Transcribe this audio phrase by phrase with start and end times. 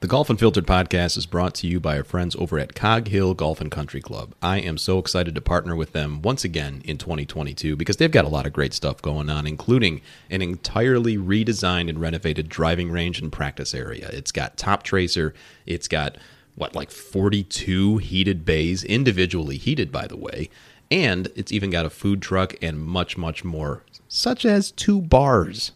[0.00, 3.34] The Golf Unfiltered podcast is brought to you by our friends over at Cog Hill
[3.34, 4.32] Golf and Country Club.
[4.40, 8.24] I am so excited to partner with them once again in 2022 because they've got
[8.24, 13.20] a lot of great stuff going on, including an entirely redesigned and renovated driving range
[13.20, 14.08] and practice area.
[14.12, 15.34] It's got Top Tracer,
[15.66, 16.16] it's got
[16.54, 20.48] what, like 42 heated bays, individually heated, by the way,
[20.92, 25.72] and it's even got a food truck and much, much more, such as two bars.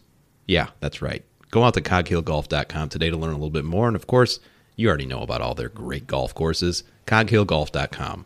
[0.47, 3.85] Yeah, that's right Go out to coghillgolf.com today to learn a little bit more.
[3.85, 4.39] And of course,
[4.75, 6.81] you already know about all their great golf courses.
[7.05, 8.25] coghillgolf.com.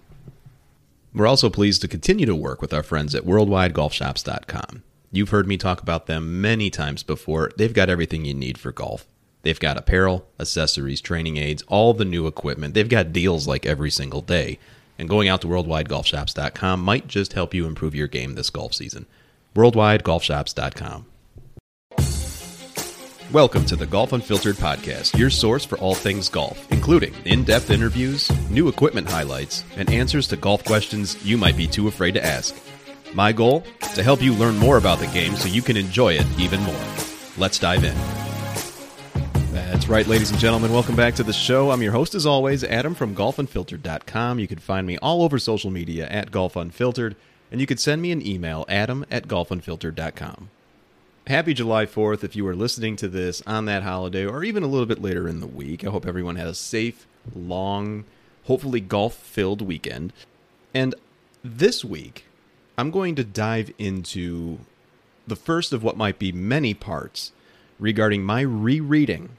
[1.13, 4.81] We're also pleased to continue to work with our friends at worldwidegolfshops.com.
[5.11, 7.51] You've heard me talk about them many times before.
[7.57, 9.05] They've got everything you need for golf.
[9.41, 12.75] They've got apparel, accessories, training aids, all the new equipment.
[12.75, 14.57] They've got deals like every single day.
[14.97, 19.05] And going out to worldwidegolfshops.com might just help you improve your game this golf season.
[19.53, 21.07] worldwidegolfshops.com.
[23.33, 27.71] Welcome to the Golf Unfiltered podcast, your source for all things golf, including in depth
[27.71, 32.25] interviews, new equipment highlights, and answers to golf questions you might be too afraid to
[32.25, 32.55] ask.
[33.13, 33.65] My goal?
[33.95, 36.85] To help you learn more about the game so you can enjoy it even more.
[37.37, 37.95] Let's dive in.
[39.51, 40.71] That's right, ladies and gentlemen.
[40.71, 41.71] Welcome back to the show.
[41.71, 44.39] I'm your host, as always, Adam from golfunfiltered.com.
[44.39, 47.15] You can find me all over social media at golfunfiltered,
[47.51, 50.49] and you can send me an email, adam at golfunfiltered.com
[51.27, 54.67] happy July 4th if you are listening to this on that holiday or even a
[54.67, 55.83] little bit later in the week.
[55.85, 58.05] I hope everyone had a safe, long,
[58.45, 60.13] hopefully golf filled weekend.
[60.73, 60.95] And
[61.43, 62.25] this week,
[62.77, 64.59] I'm going to dive into
[65.25, 67.33] the first of what might be many parts
[67.77, 69.29] regarding my rereading.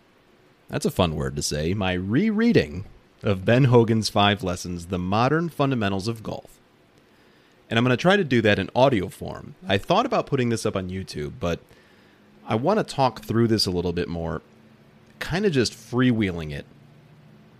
[0.68, 1.72] That's a fun word to say.
[1.72, 2.84] My rereading
[3.22, 6.58] of Ben Hogan's Five Lessons The Modern Fundamentals of Golf.
[7.70, 9.54] And I'm going to try to do that in audio form.
[9.66, 11.60] I thought about putting this up on YouTube, but
[12.48, 14.40] I want to talk through this a little bit more,
[15.18, 16.64] kind of just freewheeling it.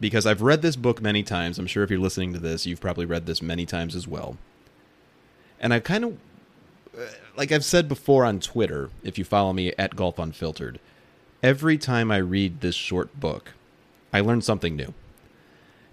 [0.01, 1.59] Because I've read this book many times.
[1.59, 4.39] I'm sure if you're listening to this, you've probably read this many times as well.
[5.61, 6.19] And I kind of,
[6.97, 7.03] uh,
[7.37, 10.81] like I've said before on Twitter, if you follow me at Golf Unfiltered,
[11.43, 13.53] every time I read this short book,
[14.13, 14.95] I learn something new.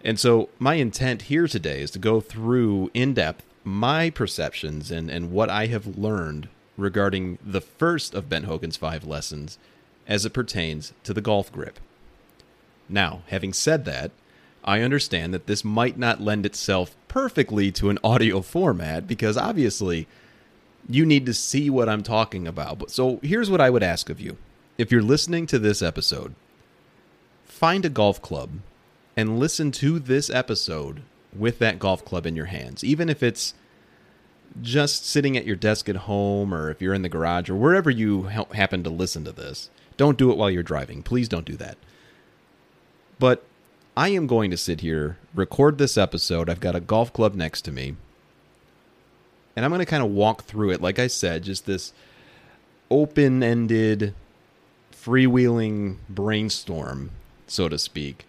[0.04, 5.10] And so my intent here today is to go through in depth my perceptions and,
[5.10, 9.58] and what I have learned regarding the first of Ben Hogan's five lessons
[10.08, 11.80] as it pertains to the golf grip.
[12.90, 14.12] Now, having said that,
[14.63, 20.08] I understand that this might not lend itself perfectly to an audio format because obviously
[20.90, 22.91] you need to see what I'm talking about.
[22.91, 24.38] So here's what I would ask of you.
[24.78, 26.35] If you're listening to this episode,
[27.46, 28.50] find a golf club
[29.16, 31.02] and listen to this episode
[31.35, 33.53] with that golf club in your hands, even if it's
[34.62, 37.90] just sitting at your desk at home or if you're in the garage or wherever
[37.90, 41.04] you ha- happen to listen to this, don't do it while you're driving.
[41.04, 41.78] Please don't do that.
[43.20, 43.44] But
[43.96, 46.50] I am going to sit here, record this episode.
[46.50, 47.96] I've got a golf club next to me.
[49.56, 50.82] And I'm going to kind of walk through it.
[50.82, 51.94] Like I said, just this
[52.92, 54.14] open ended,
[54.92, 57.12] freewheeling brainstorm,
[57.48, 58.26] so to speak,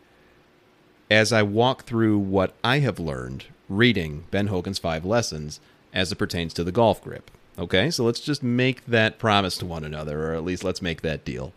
[1.10, 5.58] as I walk through what I have learned reading Ben Hogan's Five Lessons
[5.96, 7.30] as it pertains to the golf grip.
[7.58, 11.00] Okay, so let's just make that promise to one another, or at least let's make
[11.00, 11.54] that deal.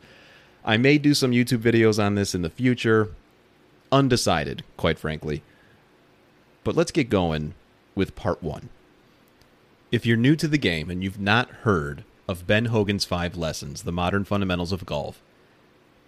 [0.64, 3.12] I may do some YouTube videos on this in the future.
[3.92, 5.44] Undecided, quite frankly.
[6.64, 7.54] But let's get going
[7.96, 8.70] with part one.
[9.92, 13.84] If you're new to the game and you've not heard of Ben Hogan's Five Lessons,
[13.84, 15.22] The Modern Fundamentals of Golf,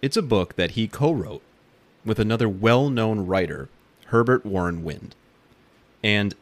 [0.00, 1.42] it's a book that he co wrote
[2.04, 3.68] with another well known writer,
[4.06, 5.14] Herbert Warren Wind.
[6.02, 6.34] And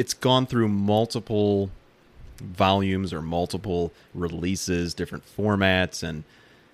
[0.00, 1.68] it's gone through multiple
[2.38, 6.24] volumes or multiple releases, different formats, and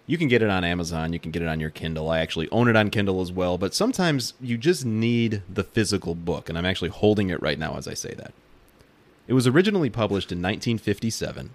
[0.07, 1.13] you can get it on Amazon.
[1.13, 2.09] You can get it on your Kindle.
[2.09, 6.15] I actually own it on Kindle as well, but sometimes you just need the physical
[6.15, 8.33] book, and I'm actually holding it right now as I say that.
[9.27, 11.51] It was originally published in 1957,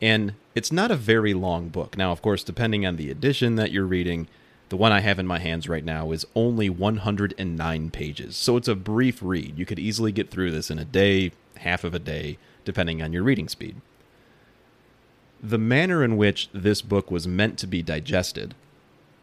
[0.00, 1.98] and it's not a very long book.
[1.98, 4.26] Now, of course, depending on the edition that you're reading,
[4.68, 8.68] the one I have in my hands right now is only 109 pages, so it's
[8.68, 9.58] a brief read.
[9.58, 13.12] You could easily get through this in a day, half of a day, depending on
[13.12, 13.76] your reading speed.
[15.42, 18.54] The manner in which this book was meant to be digested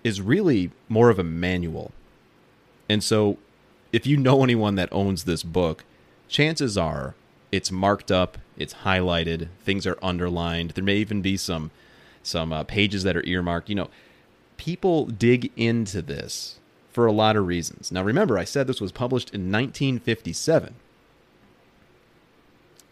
[0.04, 1.92] is really more of a manual.
[2.88, 3.38] And so,
[3.92, 5.84] if you know anyone that owns this book,
[6.28, 7.16] chances are
[7.52, 10.72] it's marked up, it's highlighted, things are underlined.
[10.72, 11.72] There may even be some
[12.24, 13.70] some uh, pages that are earmarked.
[13.70, 13.90] You know,
[14.58, 16.60] people dig into this
[16.92, 17.92] for a lot of reasons.
[17.92, 20.76] Now, remember, I said this was published in 1957.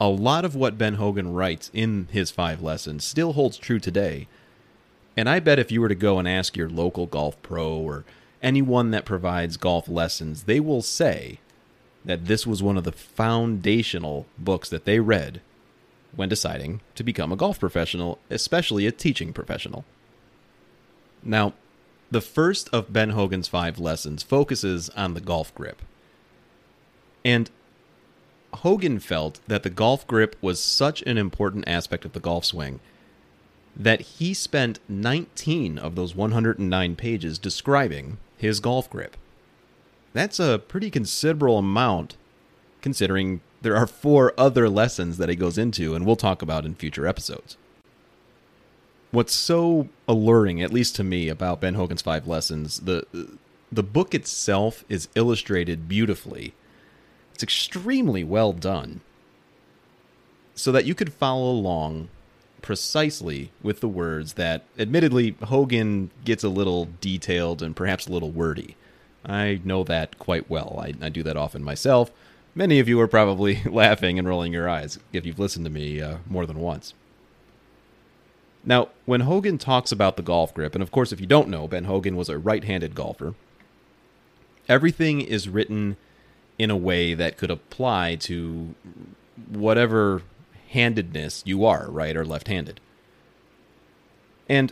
[0.01, 4.27] A lot of what Ben Hogan writes in his five lessons still holds true today.
[5.15, 8.03] And I bet if you were to go and ask your local golf pro or
[8.41, 11.39] anyone that provides golf lessons, they will say
[12.03, 15.39] that this was one of the foundational books that they read
[16.15, 19.85] when deciding to become a golf professional, especially a teaching professional.
[21.23, 21.53] Now,
[22.11, 25.81] the first of Ben Hogan's five lessons focuses on the golf grip.
[27.25, 27.49] And
[28.53, 32.79] Hogan felt that the golf grip was such an important aspect of the golf swing
[33.75, 39.17] that he spent 19 of those 109 pages describing his golf grip.
[40.13, 42.15] That's a pretty considerable amount
[42.81, 46.75] considering there are four other lessons that he goes into and we'll talk about in
[46.75, 47.57] future episodes.
[49.13, 53.05] What's so alluring, at least to me, about Ben Hogan's Five Lessons, the
[53.71, 56.55] the book itself is illustrated beautifully.
[57.35, 59.01] It's extremely well done.
[60.55, 62.09] So that you could follow along
[62.63, 68.31] precisely with the words that admittedly Hogan gets a little detailed and perhaps a little
[68.31, 68.75] wordy.
[69.23, 70.79] I know that quite well.
[70.81, 72.11] I, I do that often myself.
[72.55, 76.01] Many of you are probably laughing and rolling your eyes if you've listened to me
[76.01, 76.95] uh, more than once.
[78.65, 81.67] Now, when Hogan talks about the golf grip, and of course, if you don't know,
[81.67, 83.35] Ben Hogan was a right handed golfer,
[84.69, 85.97] everything is written
[86.57, 88.73] in a way that could apply to
[89.49, 90.21] whatever
[90.69, 92.79] handedness you are, right or left handed.
[94.47, 94.71] And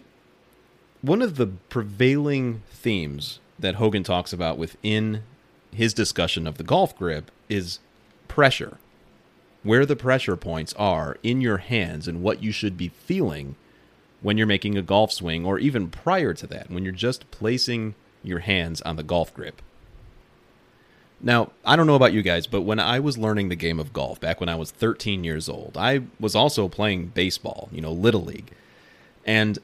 [1.02, 5.24] one of the prevailing themes that Hogan talks about within
[5.74, 7.80] his discussion of the golf grip is
[8.28, 8.78] pressure.
[9.64, 13.56] Where the pressure points are in your hands and what you should be feeling
[14.22, 17.96] when you're making a golf swing, or even prior to that, when you're just placing
[18.24, 19.62] your hands on the golf grip.
[21.24, 23.94] Now, I don't know about you guys, but when I was learning the game of
[23.94, 27.92] golf back when I was 13 years old, I was also playing baseball, you know,
[27.92, 28.52] Little League.
[29.26, 29.60] And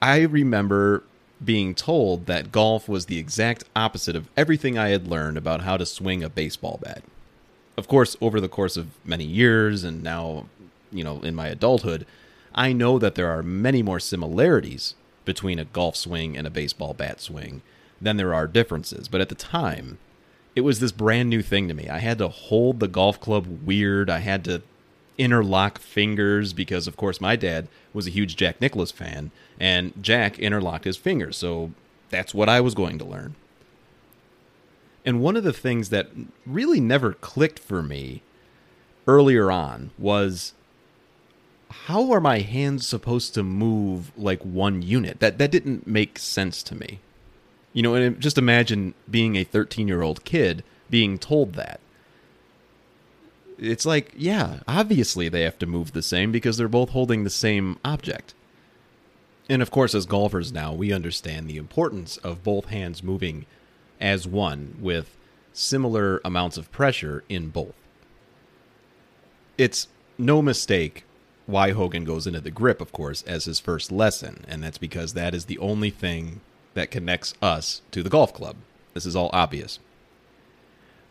[0.00, 1.02] I remember
[1.44, 5.76] being told that golf was the exact opposite of everything I had learned about how
[5.76, 7.02] to swing a baseball bat.
[7.76, 10.46] Of course, over the course of many years and now,
[10.92, 12.06] you know, in my adulthood,
[12.54, 14.94] I know that there are many more similarities
[15.24, 17.62] between a golf swing and a baseball bat swing
[18.00, 19.08] than there are differences.
[19.08, 19.98] But at the time,
[20.56, 21.88] it was this brand new thing to me.
[21.88, 24.10] I had to hold the golf club weird.
[24.10, 24.62] I had to
[25.18, 30.38] interlock fingers because, of course, my dad was a huge Jack Nicklaus fan, and Jack
[30.38, 31.36] interlocked his fingers.
[31.36, 31.72] So
[32.08, 33.36] that's what I was going to learn.
[35.04, 36.08] And one of the things that
[36.46, 38.22] really never clicked for me
[39.06, 40.54] earlier on was
[41.70, 45.20] how are my hands supposed to move like one unit?
[45.20, 47.00] That that didn't make sense to me.
[47.72, 51.80] You know, and just imagine being a 13-year-old kid being told that.
[53.58, 57.30] It's like, yeah, obviously they have to move the same because they're both holding the
[57.30, 58.34] same object.
[59.48, 63.46] And of course, as golfers now, we understand the importance of both hands moving
[64.00, 65.16] as one with
[65.52, 67.74] similar amounts of pressure in both.
[69.58, 71.04] It's no mistake
[71.50, 75.14] why Hogan goes into the grip, of course, as his first lesson, and that's because
[75.14, 76.40] that is the only thing
[76.74, 78.56] that connects us to the golf club.
[78.94, 79.78] This is all obvious.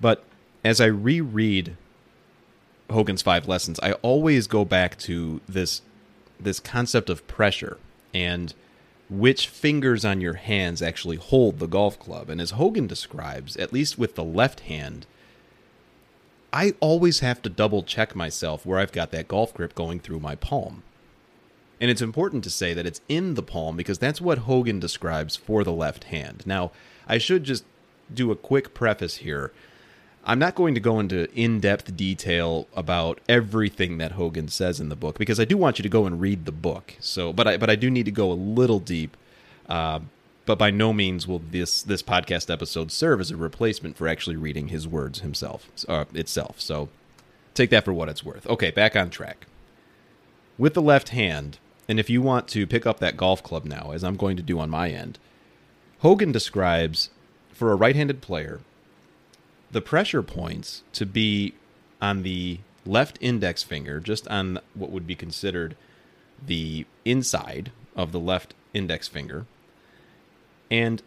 [0.01, 0.23] But
[0.63, 1.75] as I reread
[2.89, 5.81] Hogan's five lessons, I always go back to this
[6.39, 7.77] this concept of pressure
[8.13, 8.53] and
[9.09, 12.29] which fingers on your hands actually hold the golf club.
[12.29, 15.05] And as Hogan describes, at least with the left hand,
[16.51, 20.19] I always have to double check myself where I've got that golf grip going through
[20.19, 20.83] my palm.
[21.81, 25.35] And it's important to say that it's in the palm because that's what Hogan describes
[25.35, 26.43] for the left hand.
[26.45, 26.71] Now,
[27.07, 27.63] I should just
[28.13, 29.51] do a quick preface here.
[30.25, 34.89] I'm not going to go into in depth detail about everything that Hogan says in
[34.89, 36.95] the book because I do want you to go and read the book.
[36.99, 39.15] So, but I but I do need to go a little deep
[39.69, 40.01] uh,
[40.49, 44.35] but by no means will this this podcast episode serve as a replacement for actually
[44.35, 46.59] reading his words himself uh, itself.
[46.59, 46.89] So
[47.53, 48.47] take that for what it's worth.
[48.47, 49.45] Okay, back on track.
[50.57, 53.91] With the left hand, and if you want to pick up that golf club now,
[53.91, 55.19] as I'm going to do on my end,
[55.99, 57.11] Hogan describes
[57.53, 58.59] for a right-handed player
[59.69, 61.53] the pressure points to be
[62.01, 65.75] on the left index finger, just on what would be considered
[66.43, 69.45] the inside of the left index finger,
[70.69, 71.01] and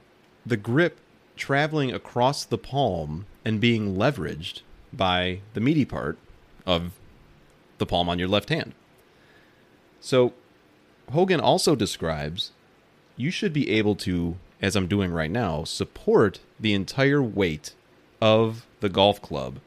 [0.45, 0.99] the grip
[1.37, 6.19] traveling across the palm and being leveraged by the meaty part
[6.67, 6.93] of
[7.79, 8.75] the palm on your left hand.
[10.01, 10.33] So,
[11.11, 12.53] Hogan also describes
[13.17, 17.75] you should be able to, as I'm doing right now, support the entire weight
[18.21, 19.59] of the golf club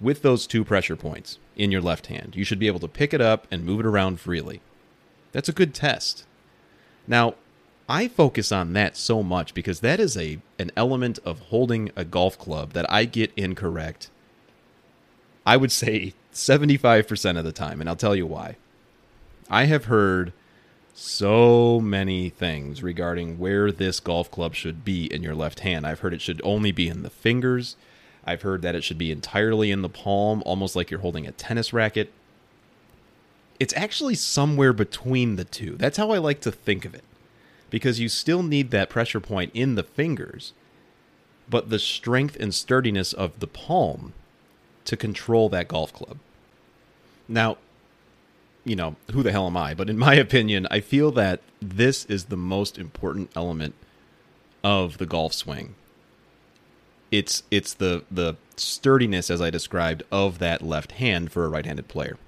[0.00, 2.34] with those two pressure points in your left hand.
[2.36, 4.60] You should be able to pick it up and move it around freely.
[5.32, 6.24] That's a good test.
[7.06, 7.34] Now,
[7.90, 12.04] I focus on that so much because that is a an element of holding a
[12.04, 14.10] golf club that I get incorrect.
[15.44, 18.56] I would say 75% of the time, and I'll tell you why.
[19.50, 20.32] I have heard
[20.94, 25.84] so many things regarding where this golf club should be in your left hand.
[25.84, 27.74] I've heard it should only be in the fingers.
[28.24, 31.32] I've heard that it should be entirely in the palm, almost like you're holding a
[31.32, 32.12] tennis racket.
[33.58, 35.74] It's actually somewhere between the two.
[35.74, 37.02] That's how I like to think of it.
[37.70, 40.52] Because you still need that pressure point in the fingers,
[41.48, 44.12] but the strength and sturdiness of the palm
[44.84, 46.18] to control that golf club.
[47.28, 47.58] Now,
[48.64, 49.74] you know, who the hell am I?
[49.74, 53.74] But in my opinion, I feel that this is the most important element
[54.62, 55.74] of the golf swing.
[57.10, 61.88] It's it's the the sturdiness as I described of that left hand for a right-handed
[61.88, 62.18] player.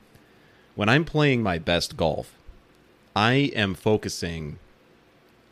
[0.75, 2.35] When I'm playing my best golf,
[3.15, 4.59] I am focusing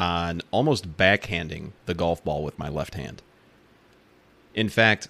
[0.01, 3.23] on almost backhanding the golf ball with my left hand.
[4.55, 5.09] In fact,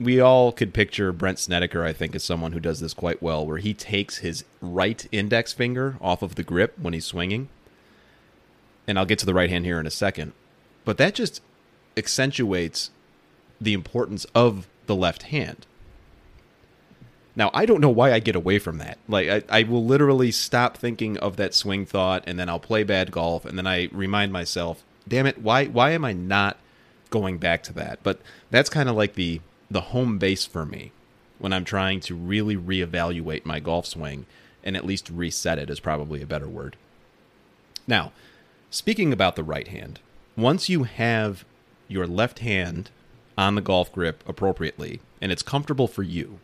[0.00, 3.46] we all could picture Brandt Snedeker, I think, as someone who does this quite well,
[3.46, 7.48] where he takes his right index finger off of the grip when he's swinging.
[8.88, 10.32] And I'll get to the right hand here in a second.
[10.84, 11.40] But that just
[11.96, 12.90] accentuates
[13.60, 15.64] the importance of the left hand.
[17.36, 18.98] Now, I don't know why I get away from that.
[19.08, 22.84] Like, I, I will literally stop thinking of that swing thought, and then I'll play
[22.84, 26.58] bad golf, and then I remind myself, damn it, why, why am I not
[27.10, 27.98] going back to that?
[28.02, 30.92] But that's kind of like the the home base for me
[31.38, 34.26] when I'm trying to really reevaluate my golf swing
[34.62, 36.76] and at least reset it is probably a better word.
[37.86, 38.12] Now,
[38.70, 40.00] speaking about the right hand,
[40.36, 41.44] once you have
[41.88, 42.90] your left hand
[43.36, 46.38] on the golf grip appropriately and it's comfortable for you,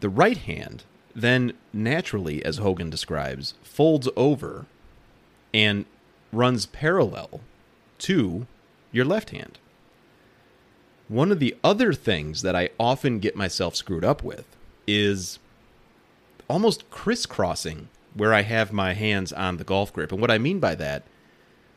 [0.00, 4.66] the right hand then naturally, as Hogan describes, folds over
[5.52, 5.84] and
[6.32, 7.40] runs parallel
[7.98, 8.46] to
[8.92, 9.58] your left hand.
[11.08, 14.44] One of the other things that I often get myself screwed up with
[14.86, 15.40] is
[16.48, 20.12] almost crisscrossing where I have my hands on the golf grip.
[20.12, 21.02] And what I mean by that,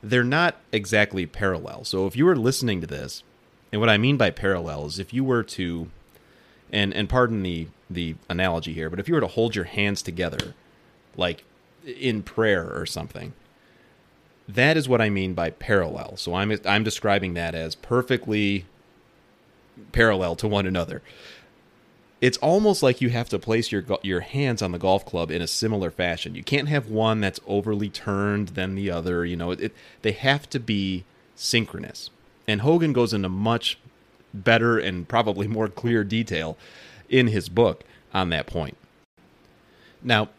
[0.04, 1.84] they're not exactly parallel.
[1.84, 3.24] So if you were listening to this,
[3.72, 5.90] and what I mean by parallel is if you were to
[6.72, 10.02] and and pardon the the analogy here, but if you were to hold your hands
[10.02, 10.54] together
[11.16, 11.44] like
[11.86, 13.34] in prayer or something,
[14.48, 16.18] that is what I mean by parallel.
[16.18, 18.66] So I'm I'm describing that as perfectly
[19.92, 21.02] parallel to one another.
[22.20, 25.42] It's almost like you have to place your your hands on the golf club in
[25.42, 26.36] a similar fashion.
[26.36, 29.26] You can't have one that's overly turned than the other.
[29.26, 31.06] You know, it, it they have to be
[31.36, 32.10] synchronous.
[32.48, 33.80] And Hogan goes into much
[34.34, 36.58] better and probably more clear detail
[37.12, 38.76] in his book on that point.
[40.02, 40.30] Now,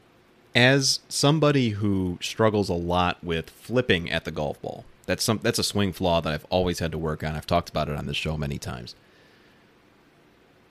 [0.55, 5.59] as somebody who struggles a lot with flipping at the golf ball, that's some that's
[5.61, 7.37] a swing flaw that I've always had to work on.
[7.37, 8.97] I've talked about it on this show many times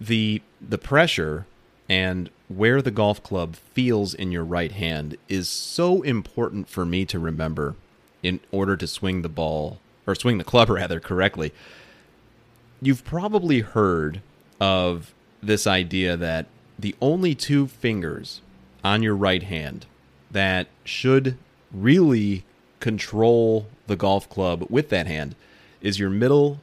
[0.01, 1.45] the the pressure
[1.87, 7.05] and where the golf club feels in your right hand is so important for me
[7.05, 7.75] to remember
[8.23, 11.53] in order to swing the ball or swing the club rather correctly.
[12.81, 14.21] You've probably heard
[14.59, 18.41] of this idea that the only two fingers
[18.83, 19.85] on your right hand
[20.29, 21.37] that should
[21.71, 22.43] really
[22.79, 25.35] control the golf club with that hand
[25.81, 26.59] is your middle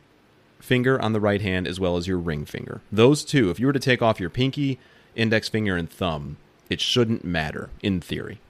[0.60, 2.80] finger on the right hand as well as your ring finger.
[2.90, 4.78] Those two, if you were to take off your pinky,
[5.14, 6.36] index finger, and thumb,
[6.68, 8.40] it shouldn't matter in theory.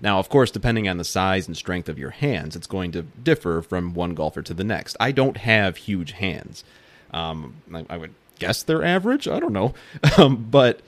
[0.00, 3.02] Now, of course, depending on the size and strength of your hands, it's going to
[3.02, 4.96] differ from one golfer to the next.
[5.00, 6.64] I don't have huge hands.
[7.12, 9.28] Um, I, I, would guess they're average.
[9.28, 9.74] I don't know.
[10.18, 10.80] Um, but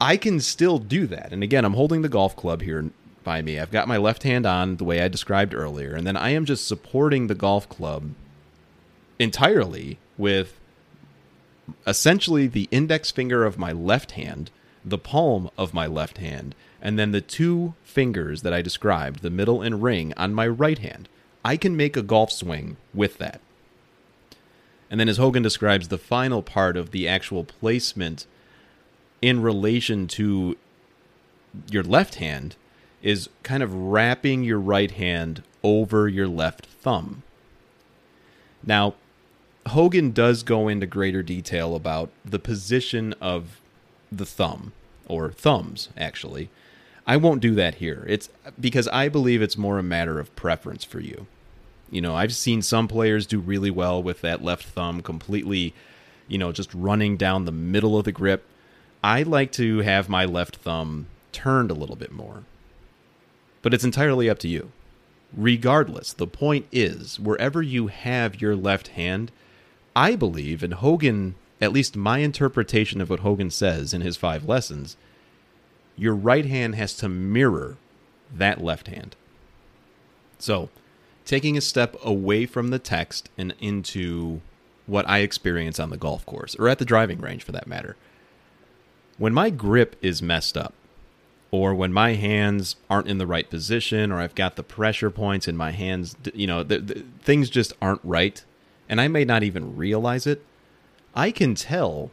[0.00, 1.32] I can still do that.
[1.32, 2.90] And again, I'm holding the golf club here
[3.24, 3.58] by me.
[3.58, 5.94] I've got my left hand on the way I described earlier.
[5.94, 8.10] And then I am just supporting the golf club
[9.18, 10.60] entirely with
[11.86, 14.50] essentially the index finger of my left hand,
[14.84, 19.30] the palm of my left hand, and then the two fingers that I described, the
[19.30, 21.08] middle and ring, on my right hand.
[21.44, 23.40] I can make a golf swing with that.
[24.90, 28.26] And then, as Hogan describes, the final part of the actual placement
[29.20, 30.56] in relation to
[31.70, 32.56] your left hand
[33.02, 37.22] is kind of wrapping your right hand over your left thumb.
[38.64, 38.94] Now,
[39.68, 43.60] Hogan does go into greater detail about the position of
[44.10, 44.72] the thumb,
[45.06, 46.48] or thumbs, actually.
[47.06, 48.04] I won't do that here.
[48.08, 48.28] It's
[48.58, 51.26] because I believe it's more a matter of preference for you.
[51.90, 55.74] You know, I've seen some players do really well with that left thumb completely,
[56.26, 58.44] you know, just running down the middle of the grip.
[59.02, 62.44] I like to have my left thumb turned a little bit more.
[63.62, 64.72] But it's entirely up to you.
[65.36, 69.30] Regardless, the point is, wherever you have your left hand,
[69.94, 74.48] I believe, and Hogan, at least my interpretation of what Hogan says in his five
[74.48, 74.96] lessons,
[75.96, 77.76] your right hand has to mirror
[78.34, 79.16] that left hand.
[80.38, 80.70] So,
[81.28, 84.40] taking a step away from the text and into
[84.86, 87.96] what I experience on the golf course, or at the driving range for that matter.
[89.18, 90.72] When my grip is messed up,
[91.50, 95.46] or when my hands aren't in the right position, or I've got the pressure points
[95.46, 98.42] in my hands, you know, the, the, things just aren't right,
[98.88, 100.42] and I may not even realize it,
[101.14, 102.10] I can tell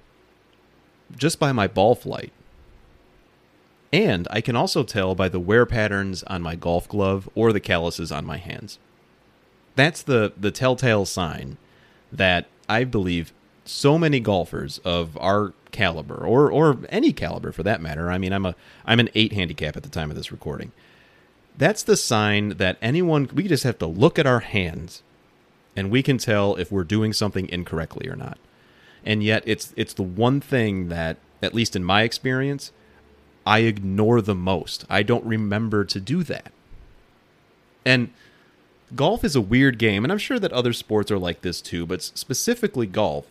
[1.16, 2.34] just by my ball flight.
[3.94, 7.62] And I can also tell by the wear patterns on my golf glove or the
[7.62, 8.78] calluses on my hands.
[9.76, 11.58] That's the, the telltale sign
[12.12, 13.34] that I believe
[13.66, 18.10] so many golfers of our caliber or or any caliber for that matter.
[18.10, 18.56] I mean, I'm a
[18.86, 20.72] I'm an 8 handicap at the time of this recording.
[21.58, 25.04] That's the sign that anyone we just have to look at our hands
[25.76, 28.38] and we can tell if we're doing something incorrectly or not.
[29.04, 32.72] And yet it's it's the one thing that at least in my experience
[33.46, 34.86] I ignore the most.
[34.90, 36.52] I don't remember to do that.
[37.86, 38.12] And
[38.94, 41.86] golf is a weird game, and I'm sure that other sports are like this too,
[41.86, 43.26] but specifically golf,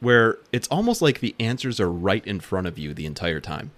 [0.00, 3.70] where it's almost like the answers are right in front of you the entire time.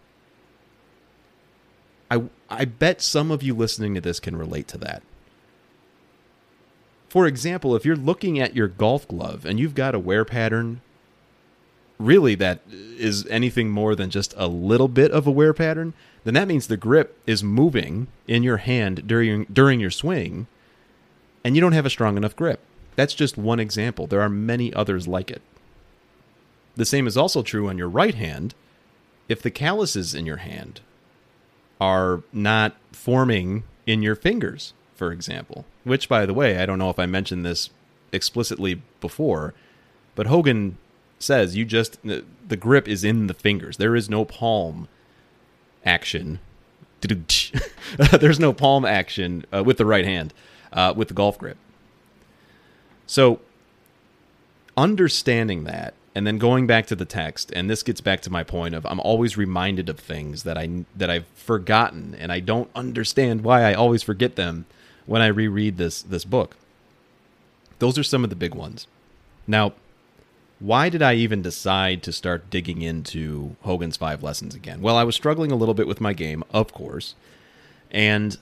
[2.11, 5.03] I, I bet some of you listening to this can relate to that.
[7.09, 10.81] For example, if you're looking at your golf glove and you've got a wear pattern,
[11.99, 15.95] really that is anything more than just a little bit of a wear pattern,
[16.25, 20.47] then that means the grip is moving in your hand during during your swing
[21.45, 22.61] and you don't have a strong enough grip.
[22.97, 24.07] That's just one example.
[24.07, 25.43] There are many others like it.
[26.77, 28.55] The same is also true on your right hand.
[29.29, 30.81] If the calluses in your hand
[31.81, 36.91] are not forming in your fingers, for example, which, by the way, I don't know
[36.91, 37.71] if I mentioned this
[38.13, 39.55] explicitly before,
[40.15, 40.77] but Hogan
[41.19, 43.77] says you just, the grip is in the fingers.
[43.79, 44.89] There is no palm
[45.85, 46.39] action.
[47.01, 50.33] There's no palm action uh, with the right hand,
[50.73, 51.57] uh, with the golf grip.
[53.07, 53.41] So,
[54.77, 58.43] understanding that and then going back to the text and this gets back to my
[58.43, 62.71] point of i'm always reminded of things that i that i've forgotten and i don't
[62.75, 64.65] understand why i always forget them
[65.07, 66.57] when i reread this this book.
[67.79, 68.87] Those are some of the big ones.
[69.47, 69.73] Now
[70.59, 74.81] why did i even decide to start digging into hogan's five lessons again?
[74.81, 77.15] Well i was struggling a little bit with my game of course
[77.91, 78.39] and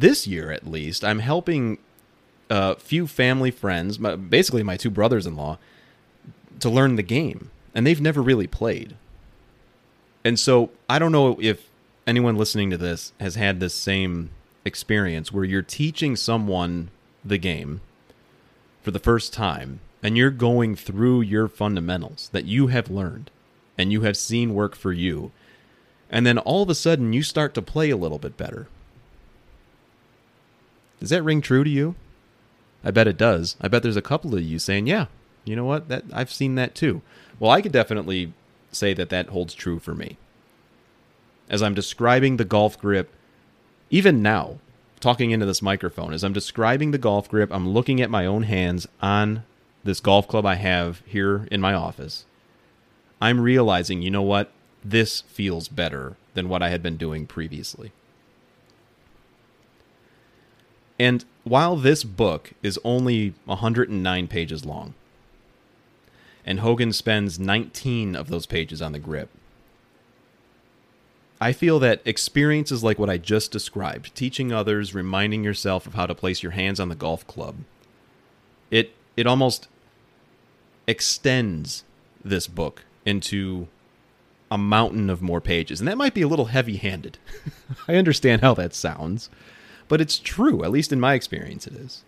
[0.00, 1.78] this year at least i'm helping
[2.50, 5.58] a few family friends basically my two brothers-in-law
[6.60, 8.96] to learn the game, and they've never really played.
[10.24, 11.68] And so I don't know if
[12.06, 14.30] anyone listening to this has had this same
[14.64, 16.90] experience where you're teaching someone
[17.24, 17.80] the game
[18.82, 23.30] for the first time and you're going through your fundamentals that you have learned
[23.78, 25.30] and you have seen work for you.
[26.10, 28.68] And then all of a sudden you start to play a little bit better.
[31.00, 31.94] Does that ring true to you?
[32.84, 33.56] I bet it does.
[33.60, 35.06] I bet there's a couple of you saying, "Yeah,
[35.44, 35.88] you know what?
[35.88, 37.02] That I've seen that too.
[37.38, 38.32] Well, I could definitely
[38.72, 40.18] say that that holds true for me.
[41.48, 43.12] As I'm describing the golf grip,
[43.90, 44.58] even now,
[45.00, 48.42] talking into this microphone, as I'm describing the golf grip, I'm looking at my own
[48.42, 49.44] hands on
[49.84, 52.24] this golf club I have here in my office.
[53.20, 54.50] I'm realizing, you know what?
[54.84, 57.92] This feels better than what I had been doing previously.
[60.98, 64.94] And while this book is only 109 pages long,
[66.44, 69.28] and Hogan spends 19 of those pages on the grip.
[71.40, 76.06] I feel that experiences like what I just described, teaching others, reminding yourself of how
[76.06, 77.56] to place your hands on the golf club,
[78.70, 79.68] it it almost
[80.86, 81.84] extends
[82.24, 83.68] this book into
[84.50, 85.80] a mountain of more pages.
[85.80, 87.18] And that might be a little heavy-handed.
[87.88, 89.28] I understand how that sounds,
[89.88, 92.02] but it's true, at least in my experience it is.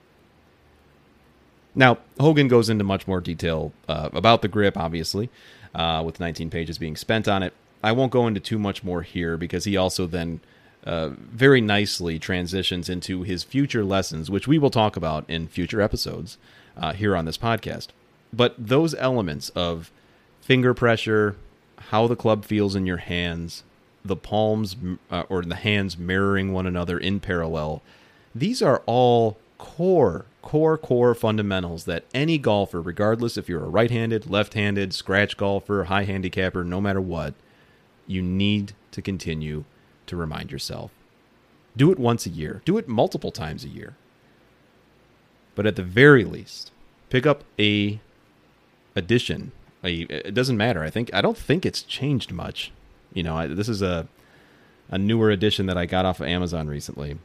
[1.75, 5.31] Now, Hogan goes into much more detail uh, about the grip, obviously,
[5.75, 7.53] uh, with 19 pages being spent on it.
[7.83, 10.41] I won't go into too much more here because he also then
[10.85, 15.81] uh, very nicely transitions into his future lessons, which we will talk about in future
[15.81, 16.39] episodes
[16.77, 17.89] uh, here on this podcast.
[18.33, 19.93] But those elements of
[20.41, 21.37] finger pressure,
[21.77, 23.63] how the club feels in your hands,
[24.05, 24.77] the palms
[25.11, 27.83] uh, or the hands mirroring one another in parallel,
[28.35, 33.91] these are all core, core, core fundamentals that any golfer, regardless if you're a right
[33.91, 37.35] handed, left handed, scratch golfer, high handicapper, no matter what,
[38.07, 39.65] you need to continue
[40.07, 40.91] to remind yourself.
[41.77, 43.97] Do it once a year, do it multiple times a year.
[45.55, 46.71] But at the very least,
[47.11, 48.01] pick up a
[48.95, 49.53] edition.
[49.85, 50.83] A, it doesn't matter.
[50.83, 52.73] I think I don't think it's changed much.
[53.13, 54.07] You know, I, this is a
[54.91, 57.19] a newer edition that I got off of Amazon recently.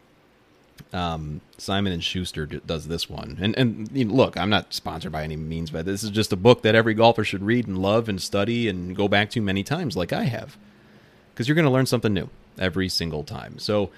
[0.92, 5.12] Um, Simon and Schuster does this one, and and you know, look, I'm not sponsored
[5.12, 7.78] by any means, but this is just a book that every golfer should read and
[7.78, 10.58] love and study and go back to many times, like I have,
[11.34, 13.60] because you're going to learn something new every single time.
[13.60, 13.92] So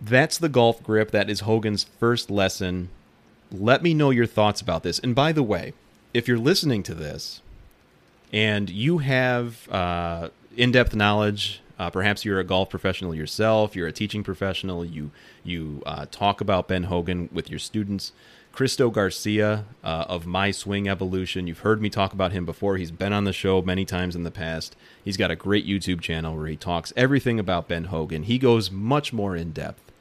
[0.00, 1.10] that's the golf grip.
[1.10, 2.88] That is Hogan's first lesson.
[3.52, 4.98] Let me know your thoughts about this.
[4.98, 5.72] And by the way,
[6.14, 7.42] if you're listening to this
[8.32, 13.92] and you have uh, in-depth knowledge, uh, perhaps you're a golf professional yourself, you're a
[13.92, 15.10] teaching professional, you
[15.42, 18.12] you uh, talk about Ben Hogan with your students.
[18.52, 21.46] Christo Garcia uh, of My Swing Evolution.
[21.46, 22.76] You've heard me talk about him before.
[22.76, 24.74] He's been on the show many times in the past.
[25.04, 28.24] He's got a great YouTube channel where he talks everything about Ben Hogan.
[28.24, 29.92] He goes much more in depth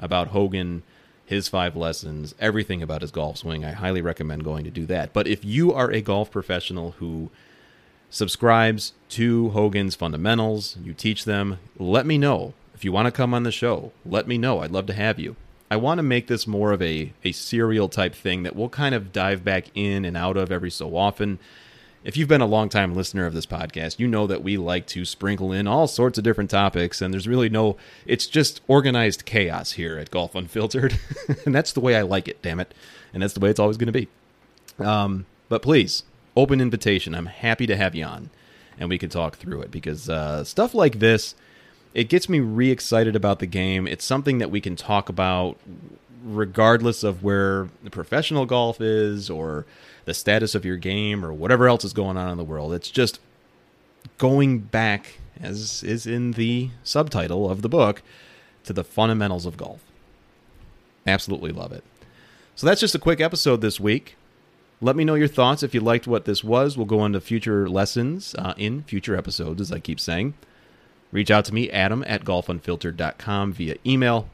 [0.00, 0.82] about Hogan,
[1.24, 3.64] his five lessons, everything about his golf swing.
[3.64, 5.12] I highly recommend going to do that.
[5.12, 7.30] But if you are a golf professional who
[8.12, 12.52] subscribes to Hogan's fundamentals, you teach them, let me know.
[12.74, 14.60] If you want to come on the show, let me know.
[14.60, 15.34] I'd love to have you.
[15.70, 18.94] I want to make this more of a, a serial type thing that we'll kind
[18.94, 21.38] of dive back in and out of every so often.
[22.04, 24.86] If you've been a long time listener of this podcast, you know that we like
[24.88, 29.24] to sprinkle in all sorts of different topics, and there's really no, it's just organized
[29.24, 30.98] chaos here at Golf Unfiltered.
[31.46, 32.74] and that's the way I like it, damn it.
[33.14, 34.08] And that's the way it's always going to be.
[34.78, 36.02] Um, but please,
[36.36, 37.14] open invitation.
[37.14, 38.30] I'm happy to have you on,
[38.78, 41.34] and we can talk through it because uh, stuff like this
[41.94, 43.86] it gets me re excited about the game.
[43.86, 45.58] It's something that we can talk about
[46.24, 49.66] regardless of where the professional golf is or
[50.04, 52.72] the status of your game or whatever else is going on in the world.
[52.72, 53.20] It's just
[54.18, 58.02] going back, as is in the subtitle of the book,
[58.64, 59.80] to the fundamentals of golf.
[61.06, 61.84] Absolutely love it.
[62.54, 64.16] So that's just a quick episode this week.
[64.82, 66.76] Let me know your thoughts if you liked what this was.
[66.76, 70.34] We'll go into future lessons uh, in future episodes, as I keep saying.
[71.12, 74.28] Reach out to me, Adam at golfunfiltered.com via email.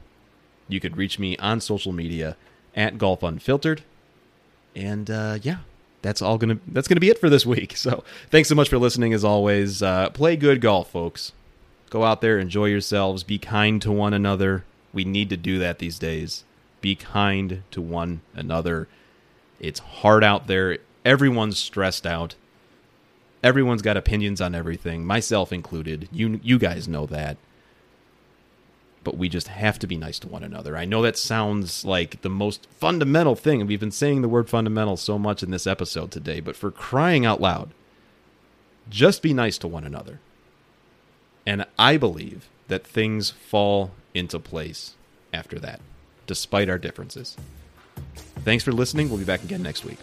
[0.67, 2.35] You could reach me on social media
[2.75, 3.81] at golfunfiltered.
[4.75, 5.57] And uh, yeah,
[6.01, 7.75] that's all gonna that's gonna be it for this week.
[7.77, 9.13] So thanks so much for listening.
[9.13, 11.31] As always, uh, play good golf, folks.
[11.91, 14.63] Go out there, enjoy yourselves, be kind to one another.
[14.93, 16.43] We need to do that these days.
[16.81, 18.87] Be kind to one another.
[19.59, 20.79] It's hard out there.
[21.05, 22.35] Everyone's stressed out
[23.43, 26.09] everyone's got opinions on everything, myself included.
[26.11, 27.37] You you guys know that.
[29.03, 30.75] But we just have to be nice to one another.
[30.75, 34.49] I know that sounds like the most fundamental thing, and we've been saying the word
[34.49, 37.71] fundamental so much in this episode today, but for crying out loud,
[38.89, 40.19] just be nice to one another.
[41.45, 44.95] And I believe that things fall into place
[45.33, 45.79] after that,
[46.27, 47.37] despite our differences.
[48.49, 49.09] Thanks for listening.
[49.09, 49.99] We'll be back again next week.